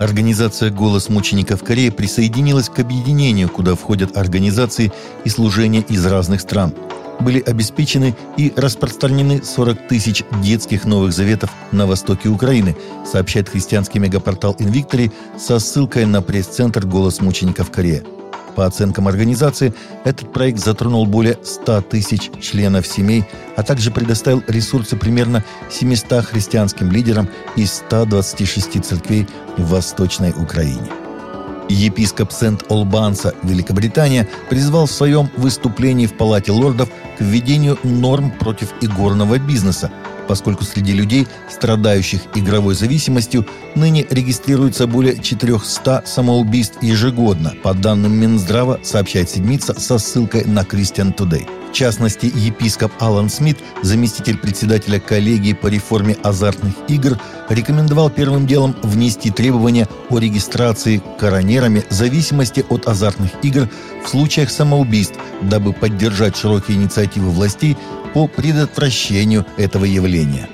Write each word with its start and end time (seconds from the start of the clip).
Организация 0.00 0.70
«Голос 0.70 1.08
мучеников 1.08 1.64
Кореи» 1.64 1.90
присоединилась 1.90 2.68
к 2.68 2.78
объединению, 2.78 3.48
куда 3.48 3.74
входят 3.74 4.16
организации 4.16 4.92
и 5.24 5.28
служения 5.28 5.80
из 5.80 6.06
разных 6.06 6.40
стран. 6.40 6.72
Были 7.18 7.40
обеспечены 7.40 8.14
и 8.36 8.52
распространены 8.54 9.42
40 9.42 9.88
тысяч 9.88 10.22
детских 10.40 10.84
новых 10.84 11.12
заветов 11.12 11.50
на 11.72 11.86
востоке 11.86 12.28
Украины, 12.28 12.76
сообщает 13.04 13.48
христианский 13.48 13.98
мегапортал 13.98 14.54
«Инвиктори» 14.60 15.10
со 15.36 15.58
ссылкой 15.58 16.06
на 16.06 16.22
пресс-центр 16.22 16.86
«Голос 16.86 17.20
мучеников 17.20 17.72
Кореи». 17.72 18.04
По 18.54 18.66
оценкам 18.66 19.08
организации, 19.08 19.74
этот 20.04 20.32
проект 20.32 20.58
затронул 20.58 21.06
более 21.06 21.38
100 21.42 21.82
тысяч 21.82 22.30
членов 22.40 22.86
семей, 22.86 23.24
а 23.58 23.64
также 23.64 23.90
предоставил 23.90 24.44
ресурсы 24.46 24.96
примерно 24.96 25.42
700 25.68 26.24
христианским 26.24 26.92
лидерам 26.92 27.28
из 27.56 27.72
126 27.72 28.84
церквей 28.84 29.26
в 29.56 29.70
Восточной 29.70 30.30
Украине. 30.30 30.88
Епископ 31.68 32.30
Сент-Олбанса, 32.30 33.34
Великобритания, 33.42 34.28
призвал 34.48 34.86
в 34.86 34.92
своем 34.92 35.28
выступлении 35.36 36.06
в 36.06 36.16
Палате 36.16 36.52
лордов 36.52 36.88
к 37.18 37.20
введению 37.20 37.80
норм 37.82 38.30
против 38.30 38.72
игорного 38.80 39.40
бизнеса, 39.40 39.90
поскольку 40.28 40.64
среди 40.64 40.92
людей, 40.92 41.26
страдающих 41.50 42.20
игровой 42.34 42.74
зависимостью, 42.74 43.46
ныне 43.74 44.06
регистрируется 44.08 44.86
более 44.86 45.18
400 45.20 46.02
самоубийств 46.06 46.82
ежегодно, 46.82 47.54
по 47.62 47.74
данным 47.74 48.12
Минздрава, 48.12 48.78
сообщает 48.82 49.30
Седмица 49.30 49.78
со 49.80 49.98
ссылкой 49.98 50.44
на 50.44 50.60
Christian 50.60 51.14
Today. 51.16 51.48
В 51.68 51.72
частности, 51.72 52.32
епископ 52.34 52.92
Алан 52.98 53.28
Смит, 53.28 53.58
заместитель 53.82 54.38
председателя 54.38 54.98
коллегии 54.98 55.52
по 55.52 55.66
реформе 55.66 56.16
азартных 56.22 56.74
игр, 56.88 57.18
рекомендовал 57.50 58.08
первым 58.08 58.46
делом 58.46 58.74
внести 58.82 59.30
требования 59.30 59.86
о 60.08 60.18
регистрации 60.18 61.02
коронерами 61.18 61.84
зависимости 61.90 62.64
от 62.70 62.88
азартных 62.88 63.30
игр 63.42 63.68
в 64.02 64.08
случаях 64.08 64.50
самоубийств, 64.50 65.18
дабы 65.42 65.74
поддержать 65.74 66.36
широкие 66.36 66.78
инициативы 66.78 67.30
властей 67.30 67.76
по 68.14 68.26
предотвращению 68.26 69.46
этого 69.56 69.84
явления. 69.84 70.48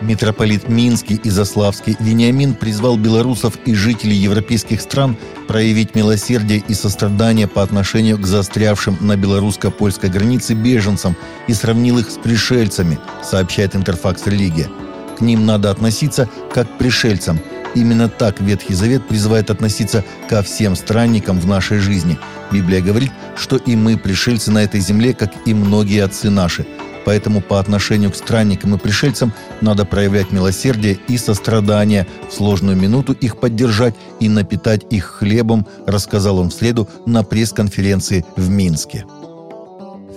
Митрополит 0.00 0.68
Минский 0.68 1.16
и 1.16 1.30
Заславский 1.30 1.96
Вениамин 1.98 2.54
призвал 2.54 2.96
белорусов 2.96 3.58
и 3.64 3.74
жителей 3.74 4.16
европейских 4.16 4.80
стран 4.80 5.16
проявить 5.48 5.94
милосердие 5.94 6.62
и 6.66 6.74
сострадание 6.74 7.46
по 7.46 7.62
отношению 7.62 8.18
к 8.18 8.26
застрявшим 8.26 8.98
на 9.00 9.16
белорусско-польской 9.16 10.10
границе 10.10 10.54
беженцам 10.54 11.16
и 11.48 11.54
сравнил 11.54 11.98
их 11.98 12.10
с 12.10 12.18
пришельцами, 12.18 12.98
сообщает 13.22 13.74
Интерфакс 13.74 14.26
Религия. 14.26 14.68
К 15.16 15.20
ним 15.20 15.46
надо 15.46 15.70
относиться 15.70 16.28
как 16.52 16.68
к 16.74 16.78
пришельцам. 16.78 17.40
Именно 17.74 18.08
так 18.08 18.40
Ветхий 18.40 18.74
Завет 18.74 19.06
призывает 19.08 19.50
относиться 19.50 20.04
ко 20.28 20.42
всем 20.42 20.76
странникам 20.76 21.40
в 21.40 21.46
нашей 21.46 21.78
жизни. 21.78 22.18
Библия 22.52 22.80
говорит, 22.80 23.10
что 23.36 23.56
и 23.56 23.74
мы 23.76 23.96
пришельцы 23.96 24.50
на 24.50 24.62
этой 24.62 24.80
земле, 24.80 25.14
как 25.14 25.32
и 25.46 25.54
многие 25.54 26.02
отцы 26.04 26.30
наши– 26.30 26.66
Поэтому 27.04 27.40
по 27.40 27.60
отношению 27.60 28.10
к 28.10 28.16
странникам 28.16 28.74
и 28.74 28.78
пришельцам 28.78 29.32
надо 29.60 29.84
проявлять 29.84 30.32
милосердие 30.32 30.98
и 31.08 31.18
сострадание, 31.18 32.06
в 32.28 32.32
сложную 32.32 32.76
минуту 32.76 33.12
их 33.12 33.38
поддержать 33.38 33.94
и 34.20 34.28
напитать 34.28 34.82
их 34.90 35.04
хлебом, 35.04 35.66
рассказал 35.86 36.38
он 36.38 36.50
в 36.50 36.54
среду 36.54 36.88
на 37.06 37.22
пресс-конференции 37.22 38.24
в 38.36 38.48
Минске. 38.48 39.04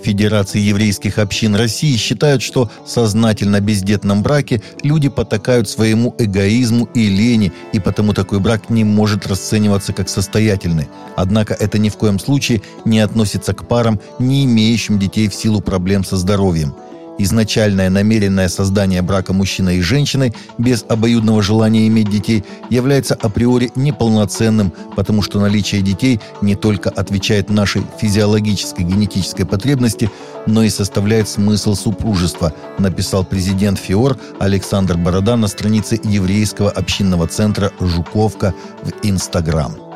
Федерации 0.02 0.60
еврейских 0.60 1.18
общин 1.18 1.54
России 1.54 1.96
считают, 1.96 2.42
что 2.42 2.70
в 2.84 2.88
сознательно 2.88 3.60
бездетном 3.60 4.22
браке 4.22 4.62
люди 4.82 5.08
потакают 5.08 5.68
своему 5.68 6.14
эгоизму 6.18 6.88
и 6.94 7.08
лени, 7.08 7.52
и 7.72 7.80
потому 7.80 8.14
такой 8.14 8.40
брак 8.40 8.70
не 8.70 8.84
может 8.84 9.26
расцениваться 9.26 9.92
как 9.92 10.08
состоятельный. 10.08 10.88
Однако 11.16 11.54
это 11.54 11.78
ни 11.78 11.88
в 11.88 11.96
коем 11.96 12.18
случае 12.18 12.62
не 12.84 13.00
относится 13.00 13.54
к 13.54 13.66
парам, 13.66 14.00
не 14.18 14.44
имеющим 14.44 14.98
детей 14.98 15.28
в 15.28 15.34
силу 15.34 15.60
проблем 15.60 16.04
со 16.04 16.16
здоровьем– 16.16 16.74
Изначальное 17.18 17.90
намеренное 17.90 18.48
создание 18.48 19.02
брака 19.02 19.32
мужчины 19.32 19.76
и 19.76 19.80
женщины 19.80 20.32
без 20.56 20.84
обоюдного 20.88 21.42
желания 21.42 21.88
иметь 21.88 22.10
детей 22.10 22.44
является 22.70 23.14
априори 23.14 23.72
неполноценным, 23.74 24.72
потому 24.94 25.22
что 25.22 25.40
наличие 25.40 25.82
детей 25.82 26.20
не 26.42 26.54
только 26.54 26.90
отвечает 26.90 27.50
нашей 27.50 27.82
физиологической 28.00 28.84
генетической 28.84 29.44
потребности, 29.44 30.10
но 30.46 30.62
и 30.62 30.70
составляет 30.70 31.28
смысл 31.28 31.74
супружества, 31.74 32.54
написал 32.78 33.24
президент 33.24 33.78
ФИОР 33.78 34.16
Александр 34.38 34.96
Борода 34.96 35.36
на 35.36 35.48
странице 35.48 36.00
еврейского 36.04 36.70
общинного 36.70 37.26
центра 37.26 37.72
«Жуковка» 37.80 38.54
в 38.82 38.92
Инстаграм. 39.02 39.87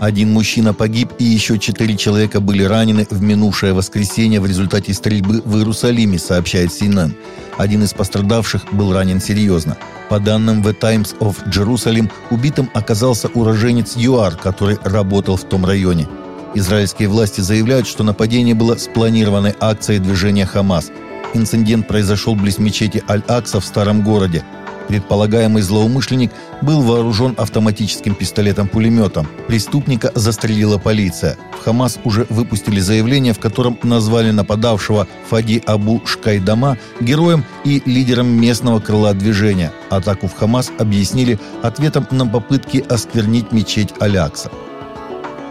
Один 0.00 0.32
мужчина 0.32 0.74
погиб 0.74 1.12
и 1.18 1.24
еще 1.24 1.58
четыре 1.58 1.96
человека 1.96 2.40
были 2.40 2.62
ранены 2.62 3.06
в 3.08 3.22
минувшее 3.22 3.72
воскресенье 3.72 4.40
в 4.40 4.46
результате 4.46 4.92
стрельбы 4.92 5.40
в 5.42 5.56
Иерусалиме, 5.56 6.18
сообщает 6.18 6.70
CNN. 6.70 7.14
Один 7.56 7.82
из 7.82 7.94
пострадавших 7.94 8.74
был 8.74 8.92
ранен 8.92 9.20
серьезно. 9.20 9.78
По 10.10 10.20
данным 10.20 10.62
The 10.62 10.74
Times 10.74 11.16
of 11.20 11.36
Jerusalem, 11.48 12.10
убитым 12.30 12.70
оказался 12.74 13.28
уроженец 13.28 13.96
ЮАР, 13.96 14.36
который 14.36 14.78
работал 14.84 15.36
в 15.36 15.44
том 15.44 15.64
районе. 15.64 16.06
Израильские 16.54 17.08
власти 17.08 17.40
заявляют, 17.40 17.86
что 17.86 18.04
нападение 18.04 18.54
было 18.54 18.76
спланированной 18.76 19.54
акцией 19.58 19.98
движения 19.98 20.46
«Хамас». 20.46 20.90
Инцидент 21.34 21.88
произошел 21.88 22.34
близ 22.34 22.58
мечети 22.58 23.02
Аль-Акса 23.08 23.60
в 23.60 23.64
старом 23.64 24.02
городе. 24.02 24.44
Предполагаемый 24.88 25.62
злоумышленник 25.62 26.30
был 26.62 26.82
вооружен 26.82 27.34
автоматическим 27.36 28.14
пистолетом-пулеметом. 28.14 29.26
Преступника 29.46 30.12
застрелила 30.14 30.78
полиция. 30.78 31.36
В 31.60 31.64
Хамас 31.64 31.98
уже 32.04 32.26
выпустили 32.30 32.80
заявление, 32.80 33.32
в 33.32 33.40
котором 33.40 33.78
назвали 33.82 34.30
нападавшего 34.30 35.06
Фади 35.28 35.62
Абу 35.66 36.02
Шкайдама 36.04 36.78
героем 37.00 37.44
и 37.64 37.82
лидером 37.84 38.28
местного 38.28 38.80
крыла 38.80 39.12
движения. 39.14 39.72
Атаку 39.90 40.28
в 40.28 40.34
Хамас 40.34 40.70
объяснили 40.78 41.38
ответом 41.62 42.06
на 42.10 42.26
попытки 42.26 42.84
осквернить 42.88 43.52
мечеть 43.52 43.94
Алякса. 43.98 44.50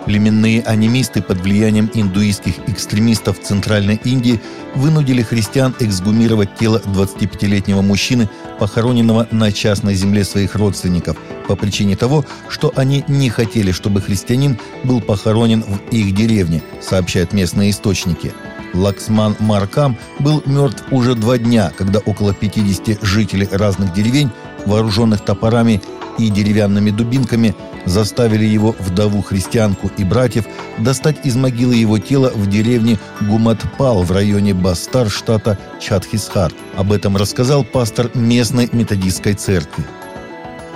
Племенные 0.05 0.61
анимисты 0.61 1.21
под 1.21 1.41
влиянием 1.41 1.89
индуистских 1.93 2.53
экстремистов 2.67 3.39
Центральной 3.41 3.99
Индии 4.03 4.39
вынудили 4.75 5.23
христиан 5.23 5.75
эксгумировать 5.79 6.55
тело 6.55 6.79
25-летнего 6.85 7.81
мужчины, 7.81 8.29
похороненного 8.59 9.27
на 9.31 9.51
частной 9.51 9.95
земле 9.95 10.23
своих 10.23 10.55
родственников, 10.55 11.17
по 11.47 11.55
причине 11.55 11.95
того, 11.95 12.23
что 12.49 12.71
они 12.75 13.03
не 13.07 13.29
хотели, 13.29 13.71
чтобы 13.71 13.99
христианин 14.01 14.59
был 14.83 15.01
похоронен 15.01 15.63
в 15.63 15.79
их 15.91 16.13
деревне, 16.13 16.61
сообщают 16.81 17.33
местные 17.33 17.71
источники. 17.71 18.31
Лаксман 18.75 19.35
Маркам 19.39 19.97
был 20.19 20.43
мертв 20.45 20.83
уже 20.91 21.15
два 21.15 21.37
дня, 21.37 21.71
когда 21.75 21.99
около 21.99 22.33
50 22.33 23.03
жителей 23.03 23.47
разных 23.51 23.93
деревень, 23.93 24.29
вооруженных 24.65 25.21
топорами 25.21 25.81
и 26.17 26.29
деревянными 26.29 26.91
дубинками, 26.91 27.55
заставили 27.85 28.45
его 28.45 28.75
вдову-христианку 28.79 29.91
и 29.97 30.03
братьев 30.03 30.45
достать 30.77 31.25
из 31.25 31.35
могилы 31.35 31.75
его 31.75 31.99
тело 31.99 32.31
в 32.33 32.47
деревне 32.47 32.97
Гуматпал 33.21 34.03
в 34.03 34.11
районе 34.11 34.53
Бастар, 34.53 35.09
штата 35.09 35.57
Чатхисхар. 35.79 36.51
Об 36.77 36.91
этом 36.91 37.15
рассказал 37.17 37.63
пастор 37.63 38.09
местной 38.15 38.69
методистской 38.71 39.33
церкви. 39.33 39.85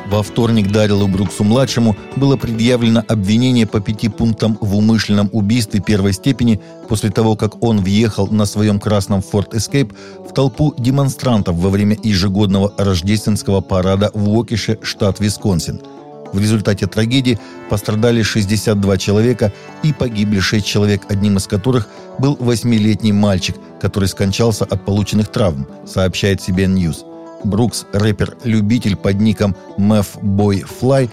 Во 0.10 0.24
вторник 0.24 0.72
Дарилу 0.72 1.08
Бруксу-младшему 1.08 1.96
было 2.16 2.36
предъявлено 2.36 3.04
обвинение 3.08 3.68
по 3.68 3.80
пяти 3.80 4.10
пунктам 4.10 4.58
в 4.60 4.76
умышленном 4.76 5.30
убийстве 5.32 5.82
первой 5.82 6.14
степени 6.14 6.60
после 6.88 7.12
того, 7.12 7.36
как 7.36 7.64
он 7.64 7.82
въехал 7.82 8.28
на 8.28 8.46
своем 8.46 8.80
красном 8.80 9.20
Ford 9.20 9.52
Escape 9.52 9.94
в 10.28 10.34
толпу 10.34 10.74
демонстрантов 10.78 11.56
во 11.56 11.70
время 11.70 11.96
ежегодного 12.02 12.74
рождественского 12.78 13.62
парада 13.62 14.10
в 14.14 14.30
Уокише, 14.30 14.80
штат 14.82 15.20
Висконсин– 15.20 15.80
в 16.34 16.40
результате 16.40 16.86
трагедии 16.88 17.40
пострадали 17.70 18.22
62 18.22 18.98
человека 18.98 19.52
и 19.84 19.94
погибли 19.94 20.40
6 20.40 20.66
человек, 20.66 21.04
одним 21.10 21.38
из 21.38 21.48
которых 21.48 21.88
был 22.20 22.36
8-летний 22.36 23.14
мальчик, 23.14 23.56
который 23.82 24.08
скончался 24.08 24.66
от 24.66 24.86
полученных 24.86 25.32
травм, 25.32 25.68
сообщает 25.86 26.40
CBN 26.40 26.76
News. 26.76 27.09
Брукс, 27.44 27.86
рэпер-любитель 27.94 28.96
под 28.96 29.20
ником 29.20 29.56
Meth 29.78 30.22
Boy 30.22 30.64
Fly, 30.64 31.10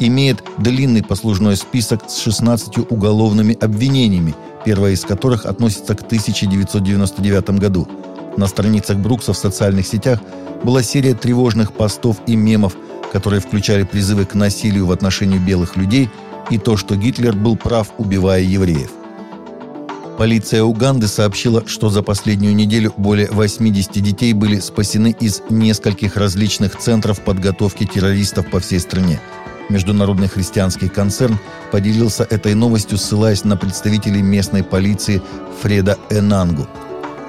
имеет 0.00 0.42
длинный 0.58 1.02
послужной 1.02 1.56
список 1.56 2.08
с 2.08 2.18
16 2.18 2.90
уголовными 2.90 3.56
обвинениями, 3.60 4.34
первое 4.64 4.92
из 4.92 5.04
которых 5.04 5.46
относится 5.46 5.94
к 5.94 6.02
1999 6.02 7.50
году. 7.60 7.88
На 8.36 8.46
страницах 8.46 8.98
Брукса 8.98 9.32
в 9.32 9.38
социальных 9.38 9.86
сетях 9.86 10.20
была 10.64 10.82
серия 10.82 11.14
тревожных 11.14 11.72
постов 11.72 12.16
и 12.26 12.36
мемов– 12.36 12.76
которые 13.14 13.40
включали 13.40 13.84
призывы 13.84 14.24
к 14.24 14.34
насилию 14.34 14.86
в 14.86 14.90
отношении 14.90 15.38
белых 15.38 15.76
людей 15.76 16.10
и 16.50 16.58
то, 16.58 16.76
что 16.76 16.96
Гитлер 16.96 17.32
был 17.32 17.56
прав, 17.56 17.92
убивая 17.96 18.40
евреев. 18.40 18.90
Полиция 20.18 20.62
Уганды 20.62 21.08
сообщила, 21.08 21.66
что 21.66 21.90
за 21.90 22.02
последнюю 22.02 22.54
неделю 22.54 22.94
более 22.96 23.28
80 23.32 23.92
детей 23.94 24.32
были 24.32 24.60
спасены 24.60 25.14
из 25.18 25.42
нескольких 25.50 26.16
различных 26.16 26.78
центров 26.78 27.20
подготовки 27.20 27.84
террористов 27.84 28.48
по 28.48 28.60
всей 28.60 28.78
стране. 28.78 29.20
Международный 29.70 30.28
христианский 30.28 30.88
концерн 30.88 31.38
поделился 31.72 32.22
этой 32.22 32.54
новостью, 32.54 32.96
ссылаясь 32.96 33.42
на 33.42 33.56
представителей 33.56 34.22
местной 34.22 34.62
полиции 34.62 35.20
Фреда 35.62 35.98
Энангу. 36.10 36.68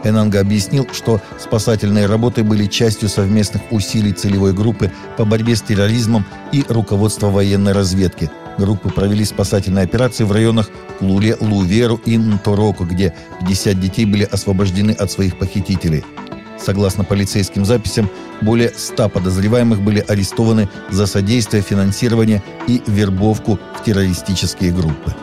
Энанга 0.04 0.40
объяснил, 0.40 0.88
что 0.92 1.20
спасательные 1.40 2.06
работы 2.06 2.44
были 2.44 2.68
частью 2.68 3.10
совместных 3.10 3.64
усилий 3.72 4.14
целевой 4.14 4.54
группы 4.54 4.92
по 5.18 5.26
борьбе 5.26 5.56
с 5.56 5.64
терроризмом 5.64 6.24
и 6.52 6.64
руководства 6.70 7.32
военной 7.32 7.72
разведки. 7.72 8.30
Группы 8.58 8.90
провели 8.90 9.26
спасательные 9.26 9.84
операции 9.84 10.24
в 10.24 10.32
районах 10.32 10.70
Луле, 11.02 11.36
Луверу 11.40 12.00
и 12.06 12.18
Нтороку, 12.18 12.86
где 12.86 13.14
50 13.42 13.80
детей 13.80 14.06
были 14.06 14.24
освобождены 14.24 14.92
от 14.92 15.12
своих 15.12 15.38
похитителей– 15.38 16.04
Согласно 16.58 17.04
полицейским 17.04 17.66
записям, 17.66 18.10
более 18.42 18.72
100 18.76 19.10
подозреваемых 19.10 19.82
были 19.82 20.04
арестованы 20.08 20.70
за 20.90 21.06
содействие, 21.06 21.62
финансирование 21.62 22.42
и 22.68 22.82
вербовку 22.88 23.60
в 23.80 23.84
террористические 23.84 24.72
группы. 24.72 25.14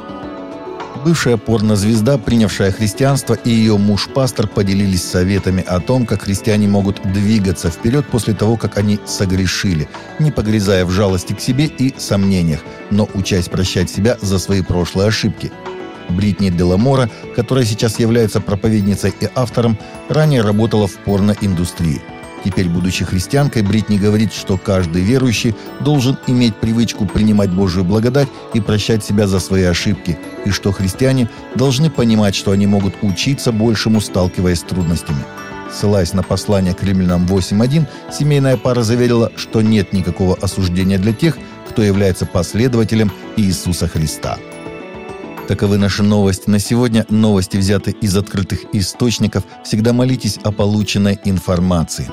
Бывшая 1.04 1.36
порнозвезда, 1.36 2.16
принявшая 2.18 2.70
христианство, 2.70 3.34
и 3.34 3.50
ее 3.50 3.76
муж-пастор 3.76 4.46
поделились 4.46 5.02
советами 5.02 5.64
о 5.66 5.80
том, 5.80 6.06
как 6.06 6.22
христиане 6.22 6.68
могут 6.68 7.02
двигаться 7.12 7.70
вперед 7.70 8.06
после 8.06 8.34
того, 8.34 8.56
как 8.56 8.78
они 8.78 9.00
согрешили, 9.04 9.88
не 10.20 10.30
погрязая 10.30 10.84
в 10.84 10.90
жалости 10.90 11.32
к 11.32 11.40
себе 11.40 11.66
и 11.66 11.92
сомнениях, 11.98 12.60
но 12.90 13.08
учась 13.14 13.48
прощать 13.48 13.90
себя 13.90 14.16
за 14.20 14.38
свои 14.38 14.62
прошлые 14.62 15.08
ошибки– 15.08 15.50
Бритни 16.08 16.50
Деламора, 16.50 17.10
которая 17.34 17.64
сейчас 17.64 17.98
является 17.98 18.40
проповедницей 18.40 19.12
и 19.20 19.28
автором, 19.34 19.78
ранее 20.08 20.42
работала 20.42 20.86
в 20.86 20.94
порноиндустрии. 20.98 22.00
Теперь, 22.44 22.68
будучи 22.68 23.04
христианкой, 23.04 23.62
Бритни 23.62 23.98
говорит, 23.98 24.32
что 24.32 24.58
каждый 24.58 25.02
верующий 25.02 25.54
должен 25.80 26.18
иметь 26.26 26.56
привычку 26.56 27.06
принимать 27.06 27.50
Божию 27.50 27.84
благодать 27.84 28.28
и 28.52 28.60
прощать 28.60 29.04
себя 29.04 29.26
за 29.26 29.38
свои 29.38 29.62
ошибки, 29.62 30.18
и 30.44 30.50
что 30.50 30.72
христиане 30.72 31.30
должны 31.54 31.90
понимать, 31.90 32.34
что 32.34 32.50
они 32.50 32.66
могут 32.66 32.94
учиться 33.02 33.52
большему, 33.52 34.00
сталкиваясь 34.00 34.58
с 34.58 34.62
трудностями. 34.62 35.24
Ссылаясь 35.72 36.12
на 36.12 36.22
послание 36.22 36.74
к 36.74 36.82
римлянам 36.82 37.26
8.1, 37.26 37.86
семейная 38.12 38.56
пара 38.56 38.82
заверила, 38.82 39.32
что 39.36 39.62
нет 39.62 39.92
никакого 39.92 40.36
осуждения 40.36 40.98
для 40.98 41.12
тех, 41.12 41.38
кто 41.70 41.82
является 41.82 42.26
последователем 42.26 43.10
Иисуса 43.36 43.88
Христа. 43.88 44.36
Таковы 45.48 45.78
наши 45.78 46.02
новости 46.02 46.48
на 46.48 46.58
сегодня. 46.58 47.04
Новости 47.08 47.56
взяты 47.56 47.90
из 48.00 48.16
открытых 48.16 48.60
источников. 48.72 49.44
Всегда 49.64 49.92
молитесь 49.92 50.38
о 50.44 50.52
полученной 50.52 51.18
информации. 51.24 52.10